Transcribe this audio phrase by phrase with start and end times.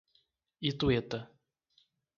[0.69, 1.19] Itueta